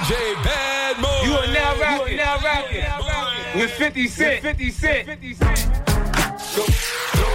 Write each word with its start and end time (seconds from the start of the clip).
DJ 0.00 0.34
Bad 0.42 0.96
Boy. 0.96 1.20
You 1.24 1.34
are 1.34 1.46
now 1.52 1.78
rocking, 1.78 2.16
now 2.16 2.38
rocking 2.40 3.60
with 3.60 3.70
50 3.70 4.08
Cent. 4.08 4.42
50 4.42 4.70
Cent. 4.70 5.06
50 5.06 5.34
Cent. 5.34 5.70
Go, 6.56 6.64
go, 7.14 7.28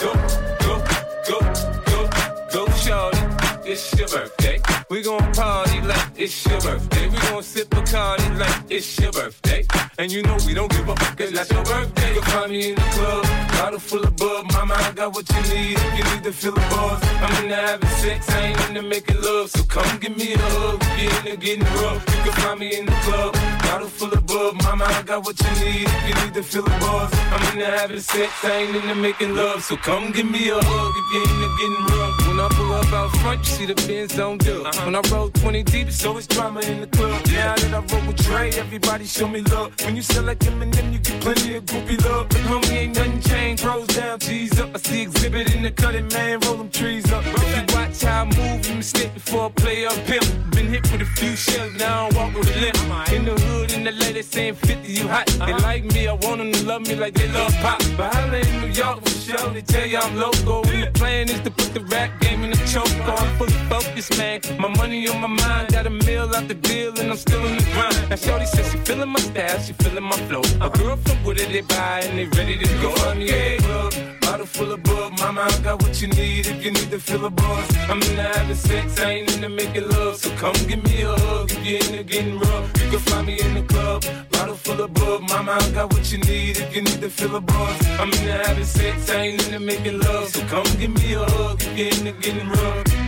go, 0.00 0.12
go, 0.60 0.82
go, 1.26 1.40
go, 1.86 2.10
go, 2.52 2.72
shorty. 2.72 3.18
It's 3.64 3.98
your 3.98 4.08
birthday. 4.08 4.60
We 4.90 5.02
gon' 5.02 5.32
party 5.32 5.80
like 5.80 6.10
it's 6.16 6.44
your 6.46 6.60
birthday. 6.60 7.08
We 7.08 7.16
gon' 7.18 7.42
sip 7.42 7.72
a 7.72 7.82
party 7.82 8.28
like 8.34 8.64
it's 8.68 8.98
your 8.98 9.12
birthday. 9.12 9.64
And 9.98 10.12
you 10.12 10.22
know 10.22 10.36
we 10.46 10.52
don't 10.54 10.70
give 10.70 10.88
up, 10.90 10.98
cause 11.16 11.32
that's 11.32 11.50
your 11.50 11.64
birthday. 11.64 12.14
You'll 12.14 12.22
find 12.24 12.52
me 12.52 12.70
in 12.70 12.74
the 12.74 12.80
club, 12.82 13.24
bottle 13.60 13.78
full 13.78 14.02
of 14.02 14.16
bub. 14.16 14.52
Mama, 14.52 14.74
I 14.74 14.92
got 14.92 15.14
what 15.14 15.28
you 15.34 15.42
need 15.52 15.76
if 15.76 15.98
you 15.98 16.04
need 16.10 16.24
to 16.24 16.32
feel 16.32 16.52
the 16.52 16.64
buzz. 16.72 17.00
I'm 17.24 17.44
into 17.44 17.56
having 17.56 17.88
sex, 18.02 18.28
I 18.30 18.40
ain't 18.48 18.60
into 18.68 18.82
making 18.82 19.20
love. 19.20 19.50
So 19.50 19.62
come 19.64 19.98
give 19.98 20.16
me 20.16 20.32
a 20.32 20.38
hug, 20.38 20.80
if 20.82 21.02
you're 21.02 21.18
into 21.18 21.36
getting 21.36 21.68
rough. 21.80 22.02
You 22.12 22.20
can 22.24 22.32
find 22.42 22.60
me 22.60 22.78
in 22.78 22.86
the 22.86 22.98
club, 23.06 23.32
bottle 23.70 23.88
full 23.88 24.12
of 24.12 24.26
bub. 24.26 24.54
Mama, 24.62 24.84
I 24.84 25.02
got 25.02 25.24
what 25.24 25.36
you 25.40 25.50
need 25.64 25.86
if 25.86 26.08
you 26.08 26.14
need 26.22 26.34
to 26.34 26.42
feel 26.42 26.62
the 26.62 26.76
buzz. 26.82 27.10
I'm 27.34 27.42
into 27.52 27.66
having 27.66 28.00
sex, 28.00 28.32
I 28.44 28.50
ain't 28.62 28.76
into 28.76 28.94
making 28.94 29.34
love. 29.34 29.62
So 29.62 29.76
come 29.76 30.10
give 30.12 30.28
me 30.28 30.48
a 30.50 30.58
hug 30.60 30.92
if 31.00 31.06
you're 31.12 31.28
into 31.30 31.48
getting 31.58 31.84
rough. 31.92 32.14
When 32.26 32.38
I 32.40 32.48
pull 32.58 32.72
up 32.72 32.92
out 32.92 33.10
front, 33.20 33.40
you 33.40 33.52
see 33.56 33.66
the 33.66 33.74
Benz 33.86 34.18
on 34.18 34.38
dub. 34.38 34.66
Uh-huh. 34.66 34.84
When 34.86 34.94
I 34.96 35.02
roll 35.12 35.30
20 35.30 35.62
deep, 35.62 35.88
it's 35.88 36.04
always 36.04 36.26
drama 36.26 36.60
in 36.60 36.80
the 36.80 36.88
club. 36.88 37.20
Now 37.26 37.54
that 37.54 37.72
I 37.78 37.80
roll 37.92 38.06
with 38.06 38.16
Dre, 38.24 38.50
everybody 38.64 39.04
show 39.04 39.28
me 39.28 39.40
love. 39.42 39.72
When 39.84 39.94
you 39.96 40.02
sell 40.02 40.24
like 40.24 40.40
Eminem, 40.40 40.92
you 40.92 40.98
get 40.98 41.20
plenty 41.20 41.56
of 41.56 41.64
groupie 41.64 42.02
love. 42.04 42.28
But 42.28 42.42
homie, 42.50 42.72
ain't 42.82 42.96
nothing 42.96 43.20
changed. 43.20 43.64
Rolls 43.64 43.88
down, 43.88 44.18
G's 44.18 44.58
up. 44.58 44.70
I 44.74 44.78
see 44.78 45.06
Xzibit 45.06 45.54
in 45.54 45.62
the 45.62 45.70
cutting, 45.70 46.08
man. 46.08 46.40
Roll 46.40 46.56
them 46.56 46.70
trees 46.70 47.10
up. 47.12 47.22
If 47.26 47.56
you 47.56 47.76
watch 47.76 48.02
how 48.02 48.22
I 48.22 48.24
move, 48.24 48.66
you 48.68 48.74
mistake 48.76 49.14
before 49.14 49.46
I 49.46 49.50
play 49.50 49.86
up 49.86 49.94
pimp. 50.06 50.26
Been 50.54 50.66
hit 50.66 50.90
with 50.90 51.02
a 51.02 51.10
few 51.18 51.36
shells, 51.36 51.74
now 51.78 52.08
I 52.08 52.16
walk 52.16 52.34
with 52.34 52.54
a 52.54 52.60
limp. 52.60 52.78
In 53.12 53.24
the 53.24 53.32
hood, 53.32 53.59
in 53.64 53.84
the 53.84 53.92
lady 53.92 54.22
saying 54.22 54.54
50, 54.54 54.92
you 54.92 55.08
hot. 55.08 55.26
They 55.26 55.52
uh-huh. 55.52 55.58
like 55.62 55.84
me, 55.84 56.08
I 56.08 56.12
want 56.12 56.38
them 56.38 56.52
to 56.52 56.64
love 56.64 56.82
me 56.86 56.94
like 56.94 57.14
they 57.14 57.28
love 57.28 57.54
pop. 57.62 57.80
But 57.96 58.14
I 58.14 58.38
in 58.38 58.60
New 58.60 58.68
York 58.68 59.00
for 59.02 59.10
sure, 59.10 59.50
they 59.50 59.62
tell 59.62 59.86
you 59.86 59.98
I'm 59.98 60.16
local. 60.16 60.66
And 60.68 60.82
the 60.84 60.90
plan 60.92 61.28
is 61.28 61.40
to 61.40 61.50
put 61.50 61.74
the 61.74 61.80
rap 61.92 62.10
game 62.20 62.42
in 62.44 62.50
the 62.50 62.62
choke. 62.72 62.90
I'm 63.06 63.36
fully 63.38 63.52
focused, 63.68 64.16
man. 64.18 64.40
My 64.58 64.68
money 64.68 65.08
on 65.08 65.20
my 65.20 65.28
mind, 65.28 65.72
got 65.72 65.86
a 65.86 65.90
meal 65.90 66.34
out 66.34 66.48
the 66.48 66.54
deal, 66.54 66.98
and 66.98 67.10
I'm 67.10 67.16
still 67.16 67.44
in 67.46 67.56
the 67.56 67.64
grind. 67.72 68.10
Now, 68.10 68.16
Shorty 68.16 68.46
says 68.46 68.70
she 68.72 68.78
feeling 68.78 69.08
my 69.08 69.20
style, 69.20 69.58
she 69.60 69.72
feeling 69.74 70.04
my 70.04 70.16
flow. 70.28 70.42
A 70.60 70.70
girl 70.70 70.96
from 70.96 71.24
Wooded, 71.24 71.48
they 71.50 71.62
buy, 71.62 72.00
and 72.04 72.18
they 72.18 72.26
ready 72.38 72.56
to 72.58 72.66
go. 72.82 72.90
Find 72.96 73.18
me 73.18 73.30
a 73.30 73.58
club, 73.58 73.89
bottle 74.30 74.46
full 74.46 74.72
of 74.72 74.82
bug. 74.82 75.18
Mama, 75.18 75.42
I 75.42 75.58
got 75.60 75.82
what 75.82 76.00
you 76.00 76.08
need 76.08 76.46
if 76.46 76.64
you 76.64 76.70
need 76.70 76.90
to 76.90 77.00
feel 77.00 77.24
a 77.24 77.30
buzz. 77.30 77.76
I'm 77.90 78.00
into 78.02 78.22
having 78.22 78.54
sex, 78.54 79.00
I 79.00 79.10
ain't 79.10 79.34
into 79.34 79.48
making 79.48 79.88
love. 79.88 80.16
So 80.16 80.30
come 80.36 80.58
give 80.68 80.82
me 80.84 81.02
a 81.02 81.12
hug 81.24 81.50
if 81.50 81.66
you're 81.66 81.82
into 81.84 82.04
getting 82.04 82.38
rough. 82.38 82.66
You 82.82 82.90
can 82.92 83.00
find 83.10 83.26
me 83.26 83.40
in 83.40 83.54
the 83.54 83.62
club, 83.62 84.04
bottle 84.30 84.54
full 84.54 84.80
of 84.80 84.94
bug. 84.94 85.22
Mama, 85.22 85.58
I 85.60 85.70
got 85.70 85.92
what 85.92 86.12
you 86.12 86.18
need 86.18 86.58
if 86.58 86.74
you 86.74 86.82
need 86.82 87.00
to 87.00 87.10
feel 87.10 87.34
a 87.34 87.40
buzz. 87.40 87.76
I'm 88.00 88.08
into 88.08 88.32
having 88.44 88.64
sex, 88.64 89.10
I 89.10 89.16
ain't 89.26 89.44
into 89.46 89.60
making 89.60 89.98
love. 89.98 90.28
So 90.28 90.40
come 90.46 90.68
give 90.78 90.92
me 91.00 91.14
a 91.14 91.24
hug 91.24 91.60
if 91.62 91.78
you're 91.78 91.88
into 91.88 92.12
getting 92.20 92.48
rough. 92.48 92.99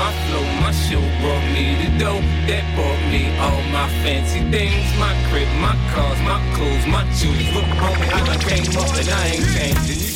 My 0.00 0.10
flow, 0.24 0.46
my 0.62 0.72
show 0.72 1.04
brought 1.20 1.44
me 1.52 1.76
the 1.76 1.98
dough 1.98 2.24
that 2.48 2.64
bought 2.74 3.02
me 3.12 3.36
all 3.36 3.60
my 3.68 3.86
fancy 4.02 4.40
things. 4.50 4.88
My 4.98 5.12
crib, 5.28 5.46
my 5.60 5.76
cars, 5.92 6.18
my 6.22 6.40
clothes, 6.56 6.86
my 6.86 7.04
shoes. 7.12 7.52
Look, 7.52 7.66
I 7.68 8.38
came 8.38 8.78
up 8.78 8.96
and 8.96 9.08
I 9.10 9.26
ain't 9.26 9.44
changing. 9.54 10.09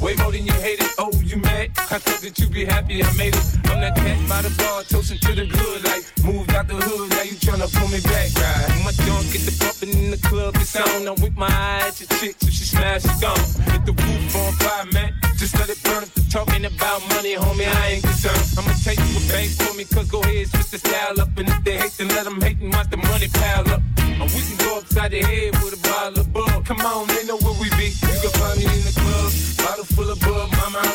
Way 0.00 0.14
more 0.16 0.32
than 0.32 0.44
you 0.44 0.52
hate 0.64 0.80
it. 0.80 0.90
Oh, 0.98 1.12
you 1.22 1.36
mad? 1.36 1.70
I 1.76 1.98
thought 1.98 2.20
that 2.22 2.38
you 2.38 2.48
be 2.48 2.64
happy 2.64 3.04
I 3.04 3.12
made 3.16 3.34
it. 3.34 3.46
I'm 3.70 3.80
that 3.80 3.94
cat 3.96 4.18
by 4.28 4.42
the 4.42 4.52
bar, 4.58 4.82
toasting 4.84 5.18
to 5.18 5.34
the 5.34 5.46
good. 5.46 5.84
Like, 5.84 6.02
moved 6.24 6.50
out 6.54 6.66
the 6.66 6.74
hood, 6.74 7.10
now 7.10 7.22
you 7.22 7.36
tryna 7.36 7.68
pull 7.78 7.88
me 7.88 8.00
back, 8.00 8.28
right? 8.34 8.84
My 8.84 8.92
junk 9.04 9.32
get 9.32 9.44
the 9.44 9.54
bumping 9.60 9.92
in 9.96 10.10
the 10.10 10.20
club, 10.28 10.56
it's 10.56 10.74
on. 10.76 11.06
I'm 11.06 11.20
with 11.22 11.36
my 11.36 11.50
eyes, 11.50 12.00
your 12.00 12.08
chick, 12.18 12.36
so 12.40 12.50
she 12.50 12.64
smash, 12.64 13.02
she 13.02 13.14
gone. 13.20 13.38
Hit 13.70 13.84
the 13.86 13.92
roof 13.92 14.36
on 14.36 14.52
fire, 14.54 14.86
man. 14.92 15.14
Just 15.36 15.58
let 15.58 15.68
it 15.68 15.82
burn 15.82 16.02
if 16.02 16.12
they're 16.14 16.30
talking 16.30 16.64
about 16.64 17.00
money, 17.16 17.34
homie, 17.34 17.68
I 17.68 17.96
ain't 17.96 18.02
concerned. 18.02 18.44
I'ma 18.58 18.72
take 18.84 18.98
you 18.98 19.16
a 19.16 19.22
bank 19.32 19.50
for 19.56 19.72
me, 19.76 19.84
cause 19.84 20.08
go 20.10 20.20
ahead, 20.20 20.48
switch 20.48 20.70
the 20.70 20.78
style 20.78 21.20
up. 21.20 21.36
And 21.38 21.48
if 21.48 21.64
they 21.64 21.76
hate, 21.78 21.92
then 21.96 22.08
let 22.08 22.24
them 22.24 22.40
hate 22.40 22.60
and 22.60 22.72
watch 22.72 22.90
the 22.90 22.96
money 22.98 23.28
pile 23.28 23.68
up. 23.70 23.82
Or 24.20 24.28
we 24.28 24.40
can 24.44 24.56
go 24.58 24.78
upside 24.78 25.12
the 25.12 25.22
head 25.22 25.56
with 25.64 25.80
a 25.80 25.80
bottle 25.88 26.20
of 26.20 26.32
bug. 26.32 26.66
Come 26.66 26.80
on, 26.80 27.08
they 27.08 27.24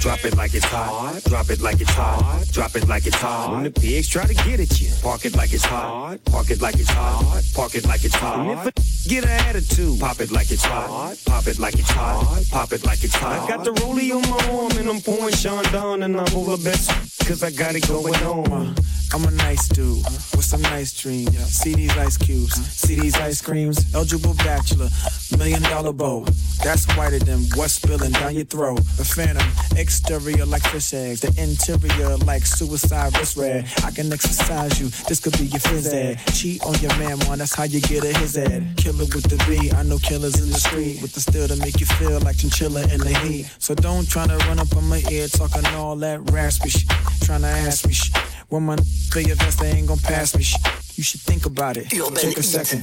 drop 0.00 0.24
it 0.24 0.36
like 0.36 0.54
it's 0.54 0.64
hot. 0.64 1.20
Drop 1.24 1.50
it 1.50 1.60
like 1.60 1.80
it's 1.80 1.92
hot. 1.92 2.44
Drop 2.50 2.74
it 2.74 2.88
like 2.88 3.06
it's 3.06 3.16
hot. 3.16 3.52
When 3.52 3.64
the 3.64 3.70
pigs 3.70 4.08
try 4.08 4.24
to 4.24 4.34
get 4.34 4.58
at 4.58 4.80
you, 4.80 4.90
park 5.02 5.24
it 5.26 5.36
like 5.36 5.52
it's 5.52 5.64
hot. 5.64 6.18
Park 6.24 6.50
it 6.50 6.60
like 6.60 6.74
it's 6.76 6.90
hot. 6.90 7.42
Park 7.54 7.74
it 7.74 7.86
like 7.86 8.04
it's 8.04 8.14
hot. 8.14 8.38
And 8.40 8.50
if 8.50 8.66
a 8.66 8.72
get 9.08 9.24
an 9.24 9.30
attitude, 9.30 10.00
pop 10.00 10.20
it 10.20 10.30
like 10.32 10.50
it's 10.50 10.64
hot. 10.64 11.16
Pop 11.26 11.46
it 11.46 11.58
like 11.58 11.74
it's 11.74 11.90
hot. 11.90 12.42
Pop 12.50 12.72
it 12.72 12.84
like 12.84 13.04
it's 13.04 13.14
hot. 13.14 13.42
I 13.42 13.48
got 13.48 13.64
the 13.64 13.72
rollie 13.72 14.10
on 14.14 14.22
my 14.30 14.58
arm 14.58 14.72
and 14.78 14.88
I'm 14.88 15.00
pouring 15.00 15.34
Chandon 15.34 16.02
and 16.02 16.16
I'm 16.18 16.34
over 16.34 16.56
best 16.56 16.90
cause 17.26 17.42
I 17.42 17.50
got 17.50 17.74
it 17.74 17.86
going 17.86 18.14
on. 18.24 18.74
I'm 19.12 19.24
a 19.24 19.30
nice 19.32 19.66
dude 19.68 20.04
with 20.04 20.44
some 20.44 20.62
nice 20.62 20.92
dreams. 20.92 21.36
See 21.46 21.74
these 21.74 21.96
ice 21.96 22.16
cubes, 22.16 22.54
see 22.70 22.94
these 22.94 23.16
ice 23.16 23.42
creams. 23.42 23.92
Eligible 23.94 24.34
bachelor, 24.34 24.88
million 25.36 25.62
dollar 25.62 25.92
bow. 25.92 26.24
That's 26.62 26.86
whiter 26.96 27.18
than 27.18 27.40
what's 27.54 27.74
spilling 27.74 28.12
down 28.12 28.34
your 28.36 28.44
throat. 28.44 28.78
A 28.78 29.04
phantom, 29.04 29.46
exterior 29.76 30.46
like 30.46 30.62
fish 30.62 30.94
eggs, 30.94 31.20
the 31.20 31.28
interior 31.42 32.16
like 32.18 32.46
suicide 32.46 33.16
wrist 33.18 33.36
red. 33.36 33.66
I 33.84 33.90
can 33.90 34.12
exercise 34.12 34.80
you, 34.80 34.88
this 35.08 35.18
could 35.18 35.36
be 35.38 35.46
your 35.46 35.60
phys 35.60 35.92
ed. 35.92 36.18
Cheat 36.32 36.62
on 36.64 36.74
your 36.78 36.96
man, 36.98 37.18
man, 37.20 37.38
that's 37.38 37.54
how 37.54 37.64
you 37.64 37.80
get 37.80 38.04
a 38.04 38.16
his 38.18 38.36
ed. 38.36 38.74
Killer 38.76 39.06
with 39.06 39.24
the 39.24 39.42
B, 39.48 39.72
I 39.72 39.82
know 39.82 39.98
killers 39.98 40.40
in 40.40 40.50
the 40.50 40.58
street 40.58 41.02
with 41.02 41.12
the 41.14 41.20
steel 41.20 41.48
to 41.48 41.56
make 41.56 41.80
you 41.80 41.86
feel 41.86 42.20
like 42.20 42.36
chinchilla 42.38 42.82
in 42.92 43.00
the 43.00 43.18
heat. 43.24 43.50
So 43.58 43.74
don't 43.74 44.08
try 44.08 44.26
to 44.26 44.36
run 44.48 44.60
up 44.60 44.74
on 44.76 44.88
my 44.88 45.02
ear 45.10 45.26
talking 45.26 45.66
all 45.74 45.96
that 45.96 46.30
raspy 46.30 46.70
shit. 46.70 46.88
Trying 47.22 47.42
to 47.42 47.48
ask 47.48 47.86
me 47.86 47.92
shit. 47.92 48.16
When 48.50 48.64
my 48.64 48.76
for 49.10 49.20
your 49.20 49.36
vest, 49.36 49.60
they 49.60 49.70
ain't 49.70 49.86
gonna 49.86 50.00
pass 50.00 50.36
me 50.36 50.42
shit. 50.42 50.60
You 50.96 51.04
should 51.04 51.20
think 51.20 51.46
about 51.46 51.76
it. 51.76 51.88
Take 51.88 52.36
a 52.36 52.42
second. 52.42 52.82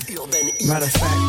Matter 0.65 0.85
of 0.85 0.91
fact, 0.91 1.19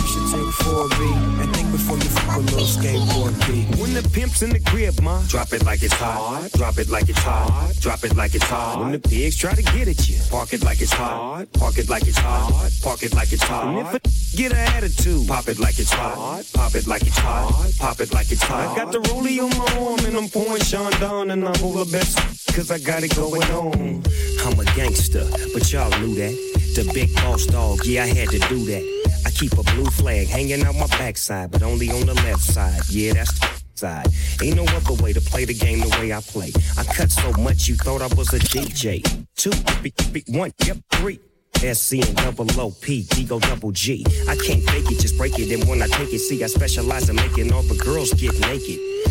you 0.00 0.06
should 0.08 0.26
take 0.32 0.50
4B 0.64 1.42
and 1.42 1.54
think 1.54 1.70
before 1.70 1.98
you 1.98 2.08
fuck 2.08 2.36
a 2.36 2.40
little 2.40 2.66
skateboard 2.66 3.36
B. 3.46 3.80
When 3.80 3.92
the 3.92 4.02
pimp's 4.14 4.40
in 4.40 4.48
the 4.48 4.60
crib, 4.60 4.98
ma, 5.02 5.22
drop 5.28 5.52
it 5.52 5.62
like 5.66 5.82
it's 5.82 5.92
hot. 5.92 6.50
Drop 6.54 6.78
it 6.78 6.88
like 6.88 7.10
it's 7.10 7.18
hot. 7.18 7.74
Drop 7.80 8.02
it 8.02 8.16
like 8.16 8.34
it's 8.34 8.44
hot. 8.44 8.80
When 8.80 8.92
the 8.92 8.98
pigs 8.98 9.36
try 9.36 9.52
to 9.54 9.62
get 9.62 9.88
at 9.88 10.08
you, 10.08 10.16
park 10.30 10.54
it 10.54 10.64
like 10.64 10.80
it's 10.80 10.94
hot. 10.94 11.46
Park 11.52 11.76
it 11.76 11.90
like 11.90 12.06
it's 12.08 12.16
hot. 12.16 12.70
Park 12.82 13.02
it 13.02 13.14
like 13.14 13.30
it's 13.30 13.42
hot. 13.42 13.66
And 13.66 13.86
if 13.86 13.92
a 13.92 14.00
get 14.38 14.52
an 14.52 14.58
attitude, 14.76 15.28
pop 15.28 15.48
it 15.48 15.58
like 15.58 15.78
it's 15.78 15.92
hot. 15.92 16.44
Pop 16.54 16.74
it 16.74 16.86
like 16.86 17.02
it's 17.02 17.18
hot. 17.18 17.72
Pop 17.78 18.00
it 18.00 18.14
like 18.14 18.32
it's 18.32 18.42
hot. 18.42 18.72
I 18.72 18.84
got 18.84 18.90
the 18.90 19.00
rollie 19.00 19.38
on 19.38 19.50
my 19.58 19.86
arm 19.86 20.00
and 20.06 20.16
I'm 20.16 20.28
pouring 20.30 20.62
Chandon 20.62 21.30
and 21.30 21.46
I'm 21.46 21.62
over 21.62 21.84
best 21.84 22.35
cause 22.56 22.70
I 22.70 22.78
got 22.78 23.02
it 23.04 23.14
going 23.14 23.42
on. 23.52 24.02
I'm 24.46 24.58
a 24.58 24.64
gangster, 24.74 25.28
but 25.52 25.70
y'all 25.70 25.90
knew 26.00 26.14
that. 26.14 26.32
The 26.74 26.90
big 26.94 27.14
boss 27.16 27.44
dog, 27.44 27.84
yeah, 27.84 28.04
I 28.04 28.06
had 28.06 28.30
to 28.30 28.38
do 28.48 28.64
that. 28.64 28.82
I 29.26 29.30
keep 29.30 29.52
a 29.52 29.62
blue 29.74 29.84
flag 29.84 30.26
hanging 30.28 30.62
out 30.64 30.74
my 30.74 30.86
backside, 30.86 31.50
but 31.50 31.62
only 31.62 31.90
on 31.90 32.06
the 32.06 32.14
left 32.14 32.40
side. 32.40 32.80
Yeah, 32.88 33.12
that's 33.12 33.38
the 33.38 33.60
side. 33.74 34.06
Ain't 34.42 34.56
no 34.56 34.64
other 34.64 34.94
way 35.02 35.12
to 35.12 35.20
play 35.20 35.44
the 35.44 35.52
game 35.52 35.80
the 35.80 35.94
way 36.00 36.14
I 36.14 36.20
play. 36.20 36.50
I 36.78 36.84
cut 36.84 37.10
so 37.10 37.30
much 37.32 37.68
you 37.68 37.74
thought 37.76 38.00
I 38.00 38.06
was 38.14 38.32
a 38.32 38.38
DJ. 38.38 39.04
Two, 39.36 39.52
one, 40.32 40.50
yep, 40.64 40.78
three. 40.92 41.20
SC 41.56 42.06
and 42.06 42.16
double 42.16 42.48
O 42.60 42.70
P, 42.70 43.02
D 43.02 43.24
go 43.24 43.38
double 43.38 43.72
G. 43.72 44.04
I 44.28 44.36
can't 44.36 44.62
fake 44.70 44.90
it, 44.90 45.00
just 45.00 45.18
break 45.18 45.38
it. 45.38 45.52
And 45.52 45.68
when 45.68 45.82
I 45.82 45.88
take 45.88 46.12
it, 46.12 46.20
see, 46.20 46.42
I 46.42 46.46
specialize 46.46 47.08
in 47.08 47.16
making 47.16 47.52
all 47.52 47.62
the 47.62 47.76
girls 47.76 48.12
get 48.14 48.38
naked. 48.40 48.78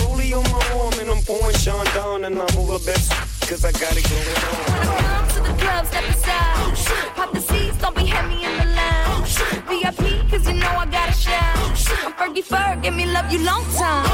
rollie 0.00 0.32
on 0.36 0.44
my 0.50 0.62
arm 0.80 0.94
and 1.00 1.10
I'm 1.10 1.22
pouring 1.22 1.56
Sean 1.56 1.84
down 1.94 2.24
and 2.24 2.38
I'm 2.38 2.58
over 2.58 2.78
best 2.84 3.10
cause 3.48 3.64
I 3.64 3.72
got 3.72 3.96
it 3.96 4.04
going 4.08 4.36
on. 4.48 4.68
Come 4.84 5.28
to 5.28 5.40
the 5.48 5.54
club, 5.62 5.86
step 5.86 6.04
aside. 6.08 7.14
Pop 7.16 7.32
the 7.32 7.40
seats, 7.40 7.76
don't 7.78 7.96
be 7.96 8.06
heavy 8.06 8.44
in 8.44 8.54
the 8.58 8.66
lounge. 8.80 9.32
VIP, 9.68 10.30
cause 10.30 10.46
you 10.48 10.54
know 10.54 10.68
I 10.68 10.86
gotta 10.86 11.12
shout. 11.12 11.56
I'm 12.04 12.12
Fergie 12.12 12.44
Ferg, 12.44 12.82
give 12.82 12.94
me 12.94 13.06
love 13.06 13.32
you 13.32 13.40
long 13.44 13.64
time. 13.74 14.06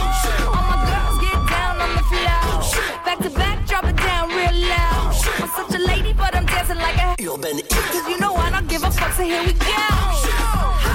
All 0.47 0.65
my 0.71 0.79
girls 0.91 1.19
get 1.25 1.39
down 1.51 1.81
on 1.81 1.91
the 1.99 2.05
floor. 2.11 2.45
Back 3.05 3.19
to 3.25 3.31
back, 3.31 3.67
drop 3.67 3.85
it 3.85 3.97
down 3.97 4.29
real 4.29 4.55
loud. 4.69 5.15
I'm 5.43 5.49
such 5.59 5.75
a 5.75 5.83
lady, 5.83 6.13
but 6.13 6.35
I'm 6.35 6.47
dancing 6.47 6.79
like 6.79 6.97
a. 6.97 7.17
Cause 7.19 8.09
you 8.09 8.19
know 8.21 8.35
I 8.35 8.51
don't 8.51 8.69
give 8.69 8.83
a 8.85 8.91
fuck, 8.91 9.13
so 9.13 9.23
here 9.23 9.43
we 9.45 9.53
go. 9.53 9.67
How 9.67 10.83
come 10.83 10.94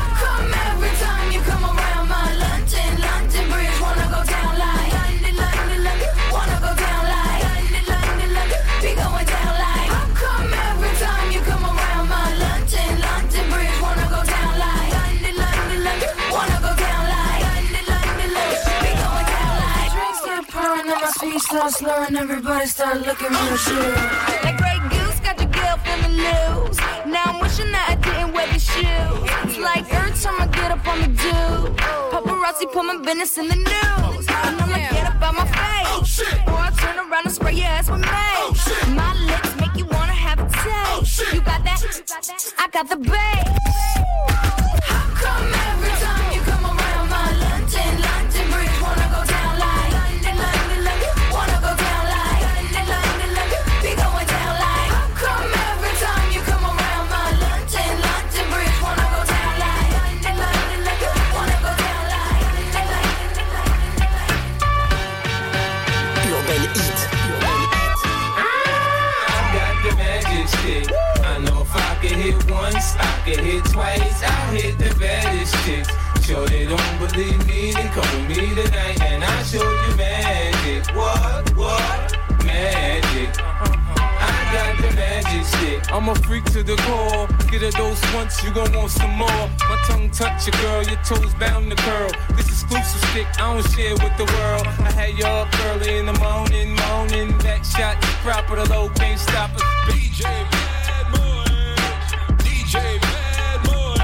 pouring 21.30 21.36
and 21.36 21.36
my 21.36 21.38
speech 21.38 21.42
start 21.42 21.72
slurring, 21.72 22.16
everybody 22.18 22.66
start 22.66 23.02
looking 23.06 23.30
real 23.30 23.58
sure. 23.58 23.92
That 24.44 24.56
Grey 24.58 24.80
Goose 24.90 25.20
got 25.20 25.40
your 25.40 25.50
girl 25.50 25.78
feeling 25.78 26.18
loose. 26.18 26.78
Now 27.06 27.24
I'm 27.26 27.40
wishing 27.42 27.72
that 27.72 27.86
I 27.90 27.96
didn't 27.96 28.34
wear 28.34 28.48
the 28.48 28.60
shoes. 28.60 29.30
It's 29.44 29.58
like 29.58 29.92
every 29.94 30.12
time 30.12 30.42
I 30.42 30.48
get 30.48 30.72
up 30.72 30.88
on 30.88 31.02
the 31.02 31.08
do. 31.08 31.76
Paparazzi 32.12 32.72
put 32.72 32.84
my 32.86 32.98
business 33.04 33.38
in 33.38 33.48
the 33.48 33.56
news. 33.56 34.28
And 34.28 34.62
I'ma 34.62 34.76
get 34.76 35.08
up 35.08 35.22
out 35.22 35.36
my 35.36 35.46
face. 35.46 36.22
Or 36.48 36.60
I 36.60 36.72
turn 36.78 36.98
around 36.98 37.26
and 37.26 37.34
spray 37.34 37.54
your 37.54 37.66
ass 37.66 37.90
with 37.90 38.02
mace. 38.02 38.66
My 38.90 39.14
lips 39.26 39.56
make 39.60 39.76
you 39.76 39.86
wanna 39.86 40.14
have 40.14 40.40
a 40.40 40.48
taste. 40.50 41.34
You 41.34 41.42
got 41.42 41.64
that? 41.64 42.54
I 42.58 42.68
got 42.70 42.90
the 42.90 42.98
bass. 42.98 44.29
I'm 86.00 86.07
a 86.07 86.16
freak 86.16 86.46
to 86.54 86.63
the 86.63 86.78
core. 86.88 87.28
Get 87.51 87.62
a 87.62 87.72
dose 87.75 88.01
once, 88.16 88.42
you 88.42 88.54
gon' 88.54 88.72
want 88.72 88.90
some 88.90 89.18
more. 89.18 89.44
My 89.68 89.78
tongue 89.86 90.10
touch 90.12 90.48
your 90.48 90.56
girl, 90.63 90.81
your 90.81 90.96
toes 91.04 91.34
bound 91.34 91.69
to 91.72 91.75
curl. 91.75 92.10
This 92.38 92.48
exclusive 92.48 93.04
stick, 93.12 93.28
I 93.36 93.54
don't 93.54 93.68
share 93.75 93.96
with 93.96 94.16
the 94.16 94.24
world. 94.24 94.66
I 94.80 94.92
had 94.96 95.18
you 95.19 95.25
up 95.25 95.54
early 95.68 95.98
in 95.98 96.06
the 96.06 96.13
morning, 96.13 96.78
morning. 96.88 97.38
Back 97.40 97.66
shot, 97.66 98.00
proper, 98.24 98.56
the 98.56 98.69
low 98.69 98.88
can't 98.96 99.19
stop 99.19 99.51
it. 99.51 99.62
DJ 99.92 100.24
Bad 100.24 101.06
Boy. 101.12 101.75
DJ 102.48 102.80
Bad 103.04 103.60
Boy. 103.68 104.00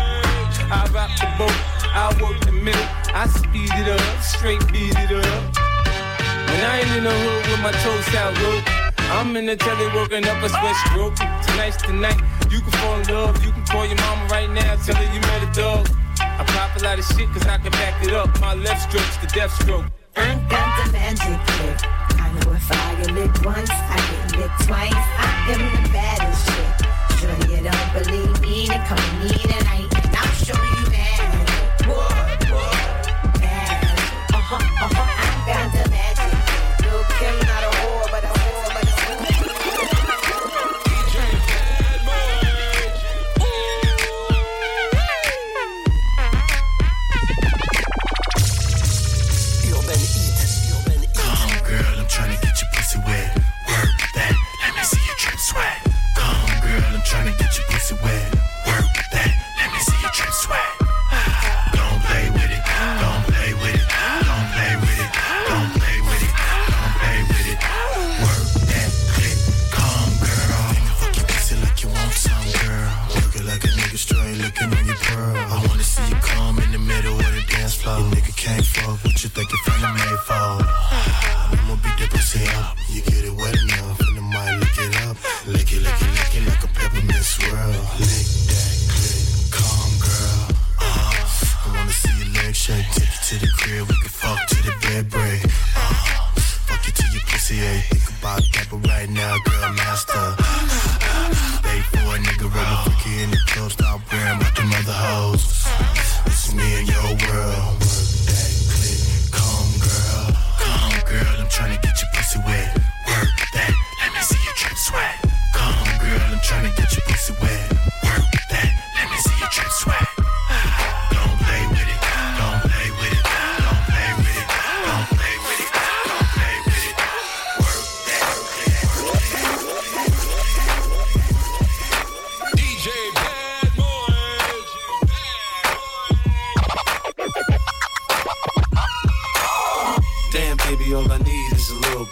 I 0.68 0.84
rock 0.92 1.16
the 1.16 1.32
boat, 1.40 1.60
I 1.96 2.12
work 2.20 2.44
the 2.44 2.52
middle. 2.52 2.90
I 3.16 3.26
speed 3.28 3.72
it 3.72 3.88
up, 3.88 4.22
straight 4.22 4.60
beat 4.68 5.00
it 5.00 5.16
up. 5.16 5.44
When 6.52 6.60
I 6.60 6.82
ain't 6.82 6.92
in 6.98 7.04
the 7.06 7.16
hood 7.24 7.48
with 7.48 7.62
my 7.64 7.72
toes 7.72 8.16
out 8.16 8.36
low, 8.44 8.60
I'm 9.16 9.34
in 9.38 9.46
the 9.46 9.56
telly 9.56 9.88
working 9.96 10.28
up 10.28 10.44
a 10.44 10.50
sweat 10.50 10.76
stroke. 10.88 11.45
Tonight's 11.56 11.82
the 11.88 11.94
night, 11.94 12.20
you 12.52 12.60
can 12.60 12.72
fall 12.84 13.00
in 13.00 13.08
love. 13.08 13.42
You 13.46 13.54
can 13.54 13.64
call 13.64 13.86
your 13.86 13.96
mama 13.96 14.28
right 14.28 14.50
now, 14.50 14.76
tell 14.76 14.94
her 14.94 15.14
you 15.14 15.22
met 15.22 15.42
a 15.42 15.52
dog. 15.58 15.88
I 16.20 16.44
pop 16.44 16.76
a 16.76 16.84
lot 16.84 17.00
of 17.00 17.06
shit 17.06 17.30
cause 17.30 17.48
I 17.48 17.58
can 17.60 17.72
back 17.72 18.04
it 18.04 18.14
up. 18.14 18.28
My 18.42 18.56
left 18.56 18.92
stroke's 18.92 19.16
the 19.24 19.28
death 19.28 19.54
stroke. 19.64 19.86
I 20.18 20.36
got 20.50 20.84
the 20.84 20.92
magic. 20.92 21.40
I 22.20 22.28
know 22.36 22.52
if 22.52 22.70
I 22.70 22.96
get 23.00 23.12
licked 23.16 23.46
once, 23.46 23.70
I 23.72 23.96
get 23.96 24.38
licked 24.38 24.68
twice. 24.68 24.92
I 24.92 25.56
am 25.56 25.62
the 25.80 25.90
baddest 25.96 26.46
chick. 26.46 26.74
Sure 27.20 27.32
you 27.48 27.64
don't 27.64 27.90
believe 28.04 28.36
me, 28.42 28.68
then 28.68 28.86
come 28.86 29.00
with 29.00 29.32
me 29.32 29.40
tonight 29.48 29.88
and 29.96 30.12
I'll 30.14 30.36
show 30.36 30.60
you 30.60 30.92
magic. 30.92 31.88
What, 31.88 32.52
what? 32.52 33.40
Magic. 33.40 33.96
Uh-huh, 34.36 34.56
uh-huh. 34.60 34.84
I 34.84 34.94
got 34.94 35.05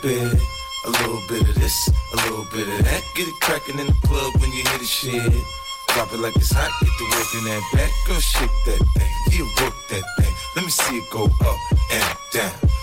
A 0.03 0.89
little 0.89 1.21
bit 1.29 1.47
of 1.47 1.55
this, 1.55 1.89
a 2.11 2.15
little 2.17 2.43
bit 2.51 2.67
of 2.67 2.83
that. 2.83 3.03
Get 3.15 3.25
it 3.25 3.33
crackin' 3.39 3.79
in 3.79 3.87
the 3.87 3.93
club 4.03 4.33
when 4.41 4.51
you 4.51 4.61
hear 4.61 4.77
the 4.77 4.83
shit. 4.83 5.31
Drop 5.93 6.11
it 6.11 6.19
like 6.19 6.35
it's 6.35 6.51
hot, 6.51 6.71
get 6.81 6.91
the 6.99 7.05
work 7.05 7.33
in 7.35 7.45
that 7.45 7.63
back. 7.71 7.91
Girl, 8.05 8.19
shake 8.19 8.49
that 8.65 8.85
thing, 8.97 9.11
yeah, 9.31 9.63
work 9.63 9.73
that 9.91 10.03
thing. 10.19 10.33
Let 10.57 10.65
me 10.65 10.71
see 10.71 10.97
it 10.97 11.09
go 11.09 11.23
up 11.23 11.57
and 11.89 12.17
down. 12.33 12.82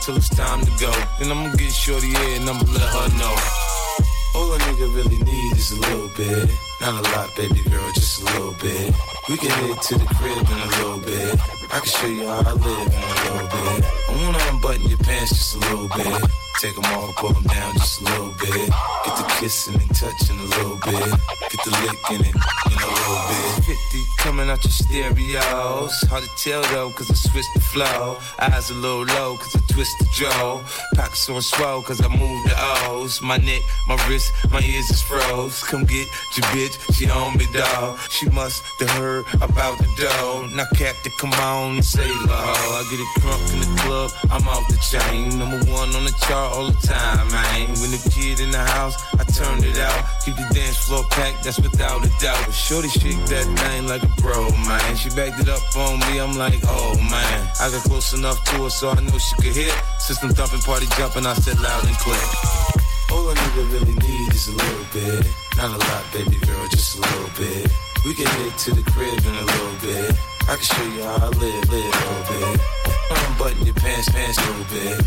till 0.01 0.17
it's 0.17 0.29
time 0.29 0.61
to 0.61 0.71
go. 0.79 0.91
Then 1.19 1.31
I'ma 1.31 1.53
get 1.55 1.71
shorty 1.71 2.07
here 2.07 2.35
and 2.39 2.49
I'ma 2.49 2.63
let 2.73 2.89
her 2.89 3.09
know. 3.17 3.35
All 4.33 4.53
a 4.53 4.57
nigga 4.57 4.95
really 4.95 5.17
need 5.17 5.57
is 5.57 5.71
a 5.71 5.79
little 5.79 6.09
bit. 6.17 6.49
Not 6.81 7.05
a 7.05 7.11
lot, 7.11 7.29
baby 7.35 7.61
girl, 7.69 7.91
just 7.93 8.21
a 8.21 8.25
little 8.25 8.55
bit. 8.61 8.95
We 9.29 9.37
can 9.37 9.51
head 9.51 9.81
to 9.81 9.97
the 9.99 10.05
crib 10.05 10.37
in 10.37 10.59
a 10.59 10.69
little 10.77 10.99
bit. 10.99 11.39
I 11.71 11.79
can 11.79 11.85
show 11.85 12.07
you 12.07 12.25
how 12.27 12.39
I 12.39 12.53
live 12.53 12.87
in 12.87 13.03
a 13.03 13.15
little 13.23 13.47
bit. 13.47 13.85
I 14.09 14.25
wanna 14.25 14.39
unbutton 14.49 14.89
your 14.89 14.97
pants 14.99 15.31
just 15.37 15.55
a 15.55 15.59
little 15.59 15.87
bit. 15.89 16.40
Take 16.61 16.75
them 16.75 16.85
off, 16.93 17.15
pull 17.15 17.33
them 17.33 17.41
down 17.45 17.73
just 17.73 18.01
a 18.01 18.03
little 18.03 18.33
bit. 18.39 18.69
Get 19.03 19.17
the 19.17 19.35
kissing 19.39 19.81
and 19.81 19.95
touching 19.95 20.37
a 20.37 20.43
little 20.43 20.75
bit. 20.75 21.09
Get 21.49 21.59
the 21.65 21.71
licking 21.81 22.23
it 22.23 22.35
in 22.35 22.77
a 22.77 22.85
little 22.85 23.65
bit. 23.65 23.65
50 23.65 24.11
coming 24.19 24.47
out 24.47 24.63
your 24.63 24.71
stereos. 24.71 26.01
Hard 26.07 26.23
to 26.23 26.29
tell 26.37 26.61
though, 26.71 26.91
cause 26.91 27.09
I 27.09 27.15
switched 27.15 27.53
the 27.55 27.61
flow. 27.61 28.17
Eyes 28.37 28.69
a 28.69 28.75
little 28.75 29.05
low, 29.05 29.37
cause 29.37 29.55
I 29.55 29.73
twist 29.73 29.97
the 29.97 30.07
jaw. 30.13 30.61
Pockets 30.93 31.27
on 31.29 31.41
swell, 31.41 31.81
cause 31.81 31.99
I 31.99 32.07
move 32.07 32.43
the 32.45 32.53
O's. 32.85 33.23
My 33.23 33.37
neck, 33.37 33.61
my 33.87 33.97
wrist, 34.07 34.31
my 34.51 34.61
ears 34.61 34.91
is 34.91 35.01
froze. 35.01 35.63
Come 35.63 35.85
get 35.85 36.07
your 36.37 36.45
bitch, 36.53 36.77
she 36.93 37.09
on 37.09 37.37
me, 37.37 37.47
dog. 37.53 37.97
She 38.11 38.29
must 38.29 38.61
have 38.79 38.89
heard 38.91 39.25
about 39.41 39.79
the 39.79 39.89
dough. 39.97 40.47
Now, 40.53 40.65
Captain, 40.75 41.11
come 41.17 41.33
on 41.33 41.75
and 41.77 41.85
say 41.85 42.07
low. 42.07 42.29
I 42.29 42.85
get 42.91 42.99
it 42.99 43.09
crunk 43.17 43.53
in 43.53 43.59
the 43.61 43.81
club, 43.81 44.11
Chain. 44.91 45.39
Number 45.39 45.55
one 45.71 45.95
on 45.95 46.03
the 46.03 46.11
chart 46.27 46.51
all 46.51 46.67
the 46.67 46.75
time, 46.83 47.23
man. 47.31 47.71
When 47.79 47.95
the 47.95 48.01
kid 48.11 48.43
in 48.43 48.51
the 48.51 48.59
house, 48.59 48.99
I 49.15 49.23
turned 49.23 49.63
it 49.63 49.79
out. 49.79 50.03
Keep 50.19 50.35
the 50.35 50.43
dance 50.51 50.83
floor 50.83 51.07
packed, 51.15 51.45
that's 51.47 51.63
without 51.63 52.03
a 52.03 52.11
doubt. 52.19 52.43
But 52.43 52.51
shorty 52.51 52.89
shake 52.89 53.23
that 53.31 53.47
thing 53.47 53.87
like 53.87 54.03
a 54.03 54.11
pro, 54.19 54.51
man. 54.67 54.95
She 54.99 55.07
backed 55.15 55.39
it 55.39 55.47
up 55.47 55.63
on 55.79 56.03
me, 56.11 56.19
I'm 56.19 56.35
like, 56.35 56.59
oh 56.67 56.99
man. 57.07 57.39
I 57.63 57.71
got 57.71 57.87
close 57.87 58.11
enough 58.11 58.43
to 58.51 58.67
her 58.67 58.69
so 58.69 58.91
I 58.91 58.99
know 58.99 59.15
she 59.17 59.35
could 59.39 59.55
hear. 59.55 59.71
System 59.99 60.35
thumping, 60.35 60.59
party 60.59 60.87
jumping, 60.99 61.25
I 61.25 61.35
said 61.39 61.55
loud 61.63 61.87
and 61.87 61.95
clear. 62.03 62.27
All 63.15 63.31
a 63.31 63.33
nigga 63.33 63.63
really 63.71 63.95
need 63.95 64.27
is 64.35 64.51
a 64.51 64.55
little 64.59 64.87
bit. 64.91 65.23
Not 65.55 65.71
a 65.71 65.79
lot, 65.79 66.03
baby 66.11 66.35
girl, 66.43 66.67
just 66.67 66.97
a 66.97 66.99
little 66.99 67.31
bit. 67.39 67.71
We 68.03 68.11
can 68.11 68.27
head 68.27 68.59
to 68.67 68.75
the 68.75 68.83
crib 68.91 69.23
in 69.23 69.35
a 69.39 69.45
little 69.55 69.77
bit. 69.79 70.19
I 70.51 70.59
can 70.59 70.67
show 70.67 70.83
you 70.83 71.03
how 71.07 71.15
I 71.15 71.29
live, 71.39 71.63
live 71.71 71.95
a 71.95 72.35
little 72.35 72.51
bit. 72.59 73.00
Unbutton 73.11 73.65
your 73.65 73.75
pants, 73.75 74.09
pants 74.09 74.37
a 74.37 74.41
little 74.47 74.65
bit. 74.71 74.97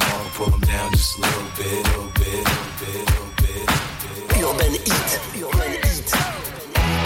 Mom, 0.00 0.26
pull 0.34 0.46
them 0.50 0.60
down 0.60 0.90
just 0.92 1.18
a 1.18 1.20
little 1.20 1.42
bit, 1.56 1.84
little 1.86 2.10
bit, 2.16 2.42
little 2.48 2.72
bit, 2.80 3.02
little 3.12 3.32
bit, 3.42 3.64
little 3.68 4.26
bit. 4.28 4.42
Urban 4.42 4.72
Heat, 4.72 5.10
Urban 5.44 5.72
Heat. 5.84 6.08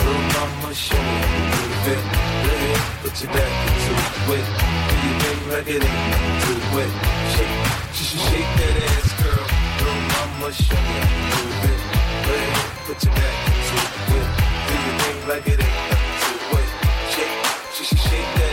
Little 0.07 0.25
mama, 0.35 0.71
show 0.75 1.03
me 1.03 1.17
a 1.19 1.43
little 1.50 1.81
bit. 1.87 2.03
Yeah, 2.47 2.79
put 3.03 3.15
your 3.23 3.33
back 3.33 3.53
into 3.67 3.93
it. 3.97 4.47
Do 4.87 4.95
you 5.03 5.12
think 5.23 5.41
like 5.50 5.69
it 5.69 5.83
ain't 5.83 6.43
too 6.47 6.59
wet? 6.75 6.91
Shake, 7.35 7.55
sh- 7.95 8.07
sh- 8.07 8.23
shake 8.26 8.50
that 8.59 8.75
ass, 8.87 9.09
girl. 9.23 9.45
Little 9.83 10.03
mama, 10.15 10.49
show 10.53 10.79
me 10.79 10.95
a 10.95 11.07
little 11.26 11.55
bit. 11.62 11.81
Yeah, 12.26 12.55
put 12.87 12.99
your 13.05 13.15
back 13.15 13.37
into 13.50 13.76
it. 13.83 14.31
Do 14.67 14.75
you 14.87 14.93
think 15.03 15.19
like 15.29 15.47
it 15.47 15.59
ain't 15.59 15.81
too 16.23 16.38
wet? 16.55 16.69
Shake, 17.12 17.35
sh- 17.75 17.87
sh- 17.91 18.03
shake 18.07 18.31
that 18.38 18.43
ass, 18.43 18.46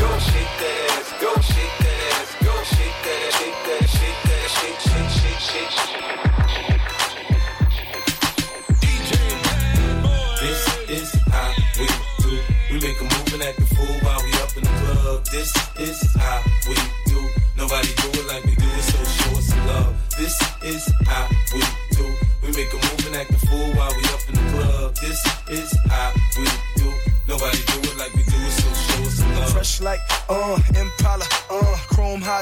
go 0.00 0.18
shake 0.18 0.58
that 0.60 1.04
shake 1.40 2.98
that 3.04 3.32
shake 3.38 3.58
that 3.64 3.88
shake 3.88 4.20
shake, 4.48 4.80
shake, 4.80 5.10
shake, 5.10 5.40
shake, 5.40 5.70
shake. 5.70 6.05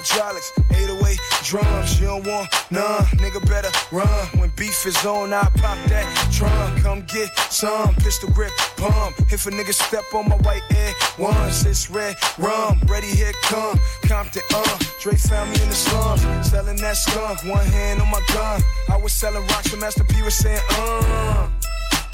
Hydraulics, 0.04 0.52
808 0.70 1.18
drums. 1.42 2.00
You 2.00 2.06
don't 2.06 2.26
want 2.26 2.48
none, 2.70 3.04
nigga 3.18 3.40
better 3.48 3.70
run. 3.92 4.26
When 4.38 4.50
beef 4.56 4.86
is 4.86 5.04
on, 5.04 5.32
I 5.32 5.44
pop 5.56 5.78
that 5.88 6.06
trunk. 6.32 6.82
Come 6.82 7.02
get 7.02 7.28
some 7.50 7.94
pistol 7.96 8.30
grip 8.30 8.52
pump. 8.76 9.16
If 9.32 9.46
a 9.46 9.50
nigga 9.50 9.72
step 9.72 10.04
on 10.14 10.28
my 10.28 10.36
white 10.36 10.62
air 10.74 10.92
once, 11.18 11.64
it's 11.64 11.90
red 11.90 12.16
rum. 12.38 12.80
Ready, 12.86 13.08
here 13.08 13.32
come 13.42 13.78
Compton, 14.04 14.42
uh. 14.54 14.78
Dre 15.00 15.16
found 15.16 15.50
me 15.50 15.62
in 15.62 15.68
the 15.68 15.74
slums, 15.74 16.22
selling 16.50 16.76
that 16.76 16.96
skunk. 16.96 17.44
One 17.44 17.66
hand 17.66 18.00
on 18.00 18.10
my 18.10 18.22
gun. 18.32 18.62
I 18.90 18.96
was 18.96 19.12
selling 19.12 19.46
rocks, 19.48 19.72
and 19.72 19.80
Master 19.80 20.04
P 20.04 20.22
was 20.22 20.34
saying, 20.34 20.60
uh. 20.70 21.48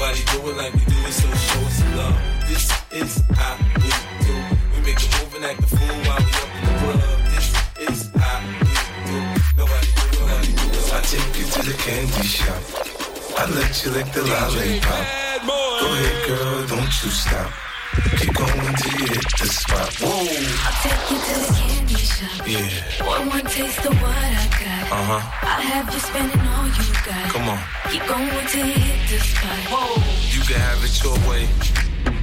Nobody 0.00 0.24
do 0.32 0.48
it 0.48 0.56
like 0.56 0.72
we 0.72 0.80
do 0.80 0.96
it, 0.96 1.12
so 1.12 1.28
show 1.28 1.60
us 1.60 1.76
some 1.76 1.96
love. 1.98 2.16
This 2.48 2.72
is 2.90 3.22
how 3.36 3.58
we 3.76 3.90
do. 4.24 4.32
We 4.72 4.80
make 4.80 4.96
a 4.96 5.08
move 5.20 5.34
and 5.34 5.44
act 5.44 5.60
a 5.60 5.66
fool 5.66 5.94
while 6.08 6.24
we 6.24 6.32
up 6.40 6.48
in 6.56 6.64
the 6.64 6.72
club. 6.80 7.20
This 7.28 7.48
is 7.86 8.10
how 8.16 8.40
we 8.40 8.72
do. 9.04 9.20
Nobody 9.60 9.88
do 9.92 10.08
it 10.08 10.24
like 10.24 10.46
we 10.48 10.54
do 10.56 10.68
it. 10.72 10.94
I 10.94 11.00
take 11.04 11.36
you 11.36 11.44
to 11.52 11.60
the 11.68 11.76
candy 11.76 12.26
shop. 12.26 12.62
I 13.36 13.44
let 13.52 13.84
you 13.84 13.90
lick 13.90 14.10
the 14.12 14.22
lollipop. 14.22 15.04
Go 15.44 15.92
ahead, 15.92 16.28
girl, 16.28 16.66
don't 16.66 17.04
you 17.04 17.10
stop. 17.10 17.69
Keep 17.90 18.34
going 18.34 18.74
till 18.76 19.00
you 19.00 19.06
hit 19.06 19.26
the 19.38 19.46
spot. 19.46 19.92
Whoa, 19.98 20.22
I'll 20.62 20.78
take 20.82 21.10
you 21.10 21.18
to 21.18 21.34
the 21.40 21.54
candy 21.58 21.94
shop. 21.94 22.46
yeah. 22.46 23.04
One 23.04 23.28
more 23.28 23.40
taste 23.40 23.84
of 23.84 24.00
what 24.00 24.14
I 24.14 24.46
got. 24.62 24.92
Uh 24.92 25.04
huh. 25.10 25.22
I'll 25.42 25.60
have 25.60 25.92
you 25.92 25.98
spending 25.98 26.40
all 26.40 26.66
you 26.66 26.92
got. 27.04 27.30
Come 27.34 27.48
on. 27.48 27.58
Keep 27.90 28.06
going 28.06 28.46
till 28.46 28.66
you 28.66 28.72
hit 28.78 29.10
the 29.10 29.18
spot. 29.18 30.04
You 30.30 30.40
can 30.42 30.60
have 30.60 30.84
it 30.84 31.02
your 31.02 31.18
way. 31.28 31.89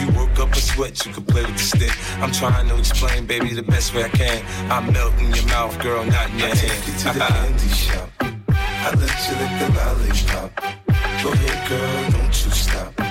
you 0.00 0.18
work 0.18 0.38
up 0.38 0.52
a 0.52 0.60
sweat, 0.60 1.04
you 1.06 1.12
can 1.12 1.24
play 1.24 1.42
with 1.42 1.52
the 1.52 1.58
stick. 1.58 1.92
I'm 2.22 2.32
trying 2.32 2.68
to 2.68 2.78
explain, 2.78 3.26
baby, 3.26 3.54
the 3.54 3.62
best 3.62 3.94
way 3.94 4.04
I 4.04 4.08
can. 4.08 4.44
I 4.70 4.80
melt 4.90 5.14
in 5.20 5.34
your 5.34 5.46
mouth, 5.46 5.78
girl, 5.80 6.04
not 6.04 6.30
in 6.30 6.38
your 6.38 6.48
hand. 6.48 6.58
Take 6.58 6.86
you 6.86 6.94
to 6.98 7.18
the 7.18 7.24
candy 7.24 7.68
shop. 7.68 8.10
I 8.20 8.90
let 8.90 9.16
you 9.26 9.34
lick 9.40 9.52
the 9.60 9.68
lollipop. 9.78 10.50
Go 11.22 11.32
ahead, 11.32 11.68
girl, 11.68 12.10
don't 12.10 12.44
you 12.44 12.50
stop. 12.50 13.03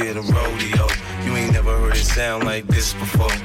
In 0.00 0.16
a 0.16 0.20
rodeo. 0.20 0.86
You 1.24 1.36
ain't 1.36 1.52
never 1.52 1.76
heard 1.78 1.96
it 1.96 2.04
sound 2.04 2.44
like 2.44 2.66
this 2.66 2.92
before. 2.94 3.35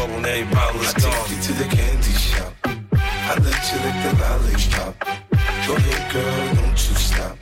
bubble, 0.00 0.20
now 0.20 0.34
your 0.34 0.46
bottle 0.46 0.80
is 0.80 0.94
I 0.94 1.00
gone. 1.00 1.12
I 1.12 1.18
take 1.18 1.30
you 1.30 1.42
to 1.42 1.52
the 1.52 1.76
candy 1.76 2.12
shop. 2.12 2.54
I 2.64 3.34
let 3.46 3.62
you 3.70 3.78
lick 3.84 3.96
the 4.04 4.12
lollipop. 4.20 4.94
Go 5.66 5.76
ahead, 5.76 6.12
girl, 6.12 6.54
don't 6.54 6.88
you 6.88 6.94
stop. 6.96 7.39